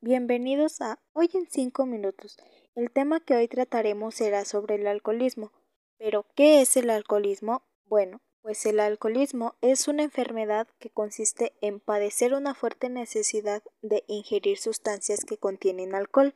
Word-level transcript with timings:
bienvenidos 0.00 0.80
a 0.80 0.98
Hoy 1.12 1.28
en 1.34 1.46
5 1.46 1.84
minutos. 1.84 2.38
El 2.74 2.90
tema 2.90 3.20
que 3.20 3.34
hoy 3.34 3.46
trataremos 3.46 4.14
será 4.14 4.46
sobre 4.46 4.76
el 4.76 4.86
alcoholismo. 4.86 5.52
Pero, 5.98 6.24
¿qué 6.34 6.62
es 6.62 6.78
el 6.78 6.88
alcoholismo? 6.88 7.62
Bueno, 7.84 8.22
pues 8.40 8.64
el 8.64 8.80
alcoholismo 8.80 9.56
es 9.60 9.86
una 9.86 10.02
enfermedad 10.02 10.66
que 10.78 10.88
consiste 10.88 11.52
en 11.60 11.78
padecer 11.78 12.32
una 12.32 12.54
fuerte 12.54 12.88
necesidad 12.88 13.62
de 13.82 14.02
ingerir 14.06 14.56
sustancias 14.56 15.26
que 15.26 15.36
contienen 15.36 15.94
alcohol, 15.94 16.34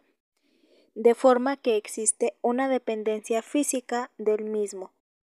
de 0.94 1.14
forma 1.14 1.56
que 1.56 1.76
existe 1.76 2.36
una 2.42 2.68
dependencia 2.68 3.40
física 3.40 4.10
del 4.18 4.44
mismo, 4.44 4.92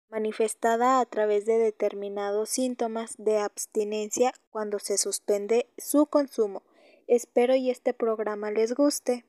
manifestada 0.09 1.01
a 1.01 1.05
través 1.05 1.45
de 1.45 1.57
determinados 1.57 2.51
síntomas 2.51 3.15
de 3.17 3.39
abstinencia 3.39 4.33
cuando 4.49 4.79
se 4.79 4.97
suspende 4.97 5.67
su 5.77 6.05
consumo 6.05 6.63
Espero 7.11 7.53
y 7.55 7.69
este 7.69 7.93
programa 7.93 8.51
les 8.51 8.73
guste. 8.73 9.25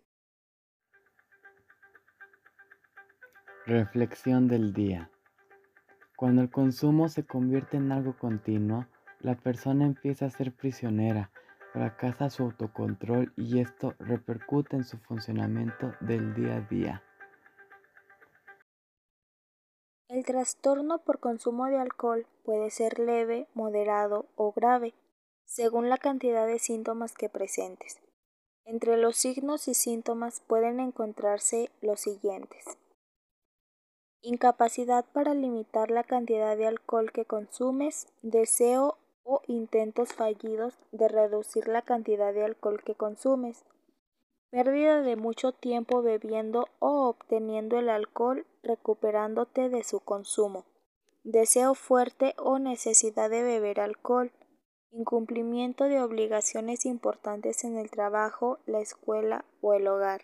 Reflexión 3.66 4.46
del 4.46 4.72
día. 4.72 5.10
Cuando 6.16 6.42
el 6.42 6.50
consumo 6.52 7.08
se 7.08 7.26
convierte 7.26 7.78
en 7.78 7.90
algo 7.90 8.16
continuo, 8.16 8.86
la 9.18 9.34
persona 9.34 9.84
empieza 9.84 10.26
a 10.26 10.30
ser 10.30 10.54
prisionera, 10.54 11.32
fracasa 11.72 12.30
su 12.30 12.44
autocontrol 12.44 13.32
y 13.36 13.58
esto 13.58 13.96
repercute 13.98 14.76
en 14.76 14.84
su 14.84 14.98
funcionamiento 14.98 15.92
del 15.98 16.34
día 16.34 16.58
a 16.58 16.60
día. 16.60 17.02
El 20.06 20.24
trastorno 20.24 21.00
por 21.00 21.18
consumo 21.18 21.66
de 21.66 21.78
alcohol 21.78 22.28
puede 22.44 22.70
ser 22.70 23.00
leve, 23.00 23.48
moderado 23.54 24.26
o 24.36 24.52
grave 24.52 24.94
según 25.52 25.90
la 25.90 25.98
cantidad 25.98 26.46
de 26.46 26.58
síntomas 26.58 27.12
que 27.12 27.28
presentes. 27.28 28.00
Entre 28.64 28.96
los 28.96 29.16
signos 29.16 29.68
y 29.68 29.74
síntomas 29.74 30.40
pueden 30.40 30.80
encontrarse 30.80 31.68
los 31.82 32.00
siguientes. 32.00 32.78
Incapacidad 34.22 35.04
para 35.12 35.34
limitar 35.34 35.90
la 35.90 36.04
cantidad 36.04 36.56
de 36.56 36.68
alcohol 36.68 37.12
que 37.12 37.26
consumes, 37.26 38.06
deseo 38.22 38.96
o 39.24 39.42
intentos 39.46 40.14
fallidos 40.14 40.78
de 40.90 41.08
reducir 41.08 41.68
la 41.68 41.82
cantidad 41.82 42.32
de 42.32 42.44
alcohol 42.44 42.82
que 42.82 42.94
consumes, 42.94 43.62
pérdida 44.48 45.02
de 45.02 45.16
mucho 45.16 45.52
tiempo 45.52 46.00
bebiendo 46.00 46.68
o 46.78 47.08
obteniendo 47.08 47.78
el 47.78 47.90
alcohol 47.90 48.46
recuperándote 48.62 49.68
de 49.68 49.84
su 49.84 50.00
consumo, 50.00 50.64
deseo 51.24 51.74
fuerte 51.74 52.34
o 52.38 52.58
necesidad 52.58 53.28
de 53.28 53.42
beber 53.42 53.80
alcohol, 53.80 54.32
incumplimiento 54.92 55.84
de 55.84 56.02
obligaciones 56.02 56.84
importantes 56.84 57.64
en 57.64 57.78
el 57.78 57.90
trabajo, 57.90 58.58
la 58.66 58.80
escuela 58.80 59.44
o 59.60 59.74
el 59.74 59.88
hogar, 59.88 60.22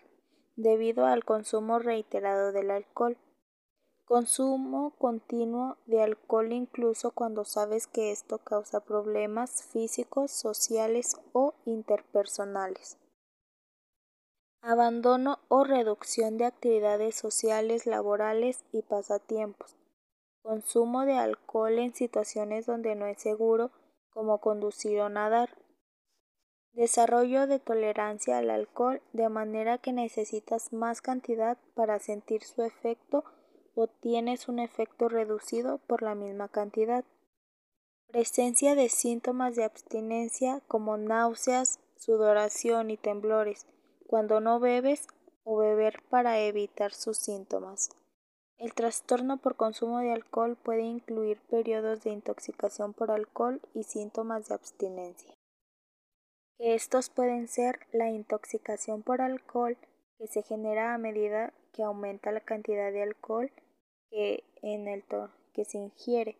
debido 0.55 1.05
al 1.05 1.25
consumo 1.25 1.79
reiterado 1.79 2.51
del 2.51 2.71
alcohol. 2.71 3.17
Consumo 4.05 4.91
continuo 4.97 5.77
de 5.85 6.01
alcohol 6.01 6.51
incluso 6.51 7.11
cuando 7.11 7.45
sabes 7.45 7.87
que 7.87 8.11
esto 8.11 8.39
causa 8.39 8.79
problemas 8.79 9.63
físicos, 9.71 10.31
sociales 10.31 11.17
o 11.33 11.53
interpersonales. 11.65 12.97
Abandono 14.61 15.39
o 15.47 15.63
reducción 15.63 16.37
de 16.37 16.45
actividades 16.45 17.15
sociales, 17.15 17.85
laborales 17.85 18.65
y 18.71 18.81
pasatiempos. 18.81 19.77
Consumo 20.41 21.05
de 21.05 21.13
alcohol 21.13 21.79
en 21.79 21.93
situaciones 21.93 22.65
donde 22.65 22.95
no 22.95 23.05
es 23.05 23.21
seguro 23.21 23.71
como 24.19 24.41
conducir 24.41 24.99
o 24.99 25.07
nadar. 25.07 25.49
Desarrollo 26.73 27.47
de 27.47 27.57
tolerancia 27.57 28.37
al 28.37 28.49
alcohol 28.49 29.01
de 29.13 29.29
manera 29.29 29.77
que 29.77 29.93
necesitas 29.93 30.73
más 30.73 31.01
cantidad 31.01 31.57
para 31.73 31.99
sentir 31.99 32.43
su 32.43 32.61
efecto 32.63 33.23
o 33.75 33.87
tienes 33.87 34.49
un 34.49 34.59
efecto 34.59 35.07
reducido 35.07 35.77
por 35.87 36.01
la 36.01 36.15
misma 36.15 36.49
cantidad. 36.49 37.05
Presencia 38.07 38.75
de 38.75 38.89
síntomas 38.89 39.55
de 39.55 39.63
abstinencia 39.63 40.61
como 40.67 40.97
náuseas, 40.97 41.79
sudoración 41.95 42.91
y 42.91 42.97
temblores 42.97 43.67
cuando 44.05 44.41
no 44.41 44.59
bebes 44.59 45.07
o 45.45 45.55
beber 45.55 46.03
para 46.09 46.39
evitar 46.41 46.91
sus 46.91 47.19
síntomas. 47.19 47.89
El 48.59 48.73
trastorno 48.73 49.37
por 49.37 49.55
consumo 49.55 49.99
de 49.99 50.11
alcohol 50.11 50.57
puede 50.61 50.81
incluir 50.81 51.39
periodos 51.49 52.03
de 52.03 52.09
intoxicación 52.09 52.93
por 52.93 53.09
alcohol 53.09 53.61
y 53.73 53.83
síntomas 53.83 54.49
de 54.49 54.55
abstinencia. 54.55 55.33
Estos 56.57 57.09
pueden 57.09 57.47
ser 57.47 57.79
la 57.93 58.09
intoxicación 58.09 59.01
por 59.01 59.21
alcohol 59.21 59.77
que 60.17 60.27
se 60.27 60.41
genera 60.41 60.93
a 60.93 60.97
medida 60.97 61.53
que 61.71 61.83
aumenta 61.83 62.33
la 62.33 62.41
cantidad 62.41 62.91
de 62.91 63.01
alcohol 63.01 63.49
que, 64.09 64.43
en 64.61 64.89
el 64.89 65.05
que 65.53 65.63
se 65.63 65.77
ingiere, 65.77 66.35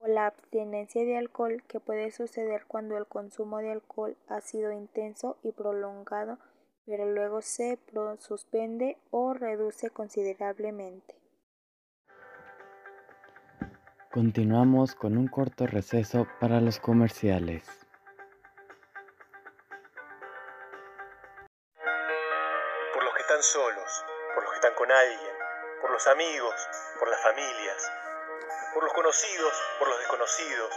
o 0.00 0.08
la 0.08 0.26
abstinencia 0.26 1.04
de 1.04 1.16
alcohol 1.16 1.62
que 1.68 1.78
puede 1.78 2.10
suceder 2.10 2.64
cuando 2.66 2.96
el 2.96 3.06
consumo 3.06 3.58
de 3.58 3.70
alcohol 3.70 4.16
ha 4.26 4.40
sido 4.40 4.72
intenso 4.72 5.36
y 5.44 5.52
prolongado, 5.52 6.40
pero 6.84 7.06
luego 7.06 7.42
se 7.42 7.78
suspende 8.18 8.98
o 9.12 9.34
reduce 9.34 9.90
considerablemente. 9.90 11.23
Continuamos 14.14 14.94
con 14.94 15.18
un 15.18 15.26
corto 15.26 15.66
receso 15.66 16.28
para 16.38 16.60
los 16.60 16.78
comerciales. 16.78 17.64
Por 22.94 23.02
los 23.02 23.12
que 23.12 23.22
están 23.22 23.42
solos, 23.42 24.04
por 24.32 24.44
los 24.44 24.52
que 24.52 24.56
están 24.58 24.74
con 24.74 24.92
alguien, 24.92 25.36
por 25.80 25.90
los 25.90 26.06
amigos, 26.06 26.54
por 27.00 27.08
las 27.08 27.20
familias, 27.24 27.92
por 28.72 28.84
los 28.84 28.92
conocidos, 28.92 29.52
por 29.80 29.88
los 29.88 29.98
desconocidos, 29.98 30.70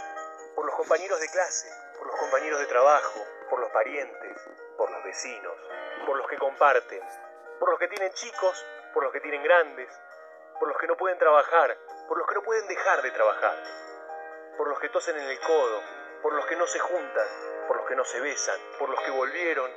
por 0.55 0.65
los 0.65 0.73
compañeros 0.73 1.19
de 1.19 1.29
clase, 1.29 1.69
por 1.95 2.07
los 2.07 2.15
compañeros 2.15 2.59
de 2.59 2.65
trabajo, 2.65 3.23
por 3.51 3.59
los 3.59 3.69
parientes, 3.69 4.49
por 4.79 4.89
los 4.89 5.03
vecinos, 5.03 5.53
por 6.07 6.17
los 6.17 6.27
que 6.27 6.39
comparten, 6.39 7.03
por 7.59 7.69
los 7.69 7.77
que 7.77 7.87
tienen 7.87 8.11
chicos, 8.13 8.65
por 8.95 9.03
los 9.03 9.13
que 9.13 9.21
tienen 9.21 9.43
grandes, 9.43 9.93
por 10.59 10.69
los 10.69 10.77
que 10.79 10.87
no 10.87 10.97
pueden 10.97 11.19
trabajar, 11.19 11.77
por 12.07 12.17
los 12.17 12.27
que 12.27 12.35
no 12.35 12.43
pueden 12.43 12.67
dejar 12.67 13.01
de 13.01 13.11
trabajar, 13.11 13.55
por 14.57 14.67
los 14.69 14.79
que 14.79 14.89
tosen 14.89 15.17
en 15.17 15.29
el 15.29 15.39
codo, 15.41 15.81
por 16.21 16.33
los 16.33 16.45
que 16.45 16.55
no 16.55 16.65
se 16.65 16.79
juntan, 16.79 17.27
por 17.67 17.77
los 17.77 17.85
que 17.85 17.95
no 17.95 18.05
se 18.05 18.21
besan, 18.21 18.59
por 18.79 18.89
los 18.89 18.99
que 19.01 19.11
volvieron, 19.11 19.69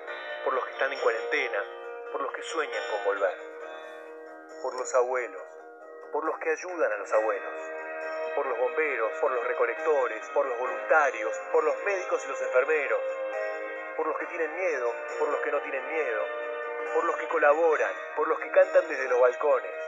por 0.44 0.54
los 0.54 0.64
que 0.64 0.70
están 0.72 0.92
en 0.92 1.00
cuarentena, 1.00 1.64
por 2.12 2.20
los 2.22 2.32
que 2.32 2.42
sueñan 2.42 2.82
con 2.90 3.04
volver, 3.04 3.36
por 4.62 4.74
los 4.74 4.94
abuelos, 4.94 5.42
por 6.12 6.24
los 6.24 6.38
que 6.38 6.50
ayudan 6.50 6.92
a 6.92 6.96
los 6.96 7.12
abuelos, 7.12 7.54
por 8.36 8.46
los 8.46 8.58
bomberos, 8.58 9.12
por 9.20 9.32
los 9.32 9.46
recolectores, 9.46 10.28
por 10.30 10.46
los 10.46 10.58
voluntarios, 10.58 11.36
por 11.52 11.64
los 11.64 11.76
médicos 11.84 12.24
y 12.24 12.28
los 12.28 12.40
enfermeros, 12.40 13.00
por 13.96 14.06
los 14.06 14.16
que 14.18 14.26
tienen 14.26 14.54
miedo, 14.54 14.94
por 15.18 15.28
los 15.28 15.40
que 15.40 15.50
no 15.50 15.60
tienen 15.62 15.86
miedo, 15.88 16.22
por 16.94 17.04
los 17.04 17.16
que 17.16 17.28
colaboran, 17.28 17.92
por 18.16 18.28
los 18.28 18.38
que 18.38 18.50
cantan 18.50 18.86
desde 18.88 19.08
los 19.08 19.20
balcones, 19.20 19.79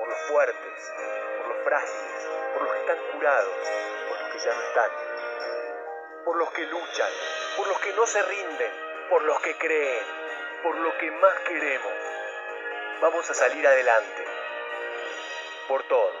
por 0.00 0.08
los 0.08 0.18
fuertes, 0.22 0.92
por 1.36 1.48
los 1.48 1.62
frágiles, 1.62 2.28
por 2.54 2.62
los 2.62 2.72
que 2.72 2.80
están 2.80 2.98
curados, 3.12 3.54
por 4.08 4.18
los 4.18 4.32
que 4.32 4.38
ya 4.38 4.54
no 4.54 4.62
están, 4.62 4.90
por 6.24 6.36
los 6.36 6.50
que 6.52 6.66
luchan, 6.66 7.12
por 7.58 7.68
los 7.68 7.80
que 7.80 7.92
no 7.92 8.06
se 8.06 8.22
rinden, 8.22 8.72
por 9.10 9.22
los 9.24 9.40
que 9.40 9.58
creen, 9.58 10.04
por 10.62 10.74
lo 10.74 10.96
que 10.96 11.10
más 11.10 11.34
queremos. 11.46 11.92
Vamos 13.02 13.30
a 13.30 13.34
salir 13.34 13.66
adelante, 13.66 14.24
por 15.68 15.82
todos. 15.82 16.16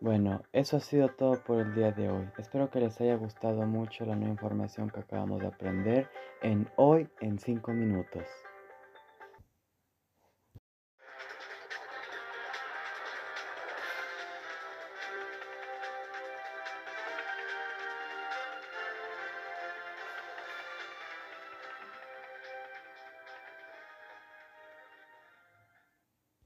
Bueno, 0.00 0.42
eso 0.52 0.78
ha 0.78 0.80
sido 0.80 1.10
todo 1.10 1.44
por 1.44 1.58
el 1.58 1.74
día 1.74 1.92
de 1.92 2.08
hoy. 2.08 2.28
Espero 2.38 2.70
que 2.70 2.80
les 2.80 2.98
haya 3.02 3.16
gustado 3.16 3.60
mucho 3.66 4.06
la 4.06 4.16
nueva 4.16 4.32
información 4.32 4.88
que 4.88 5.00
acabamos 5.00 5.42
de 5.42 5.48
aprender 5.48 6.08
en 6.40 6.72
Hoy 6.76 7.10
en 7.20 7.38
5 7.38 7.72
minutos. 7.72 8.26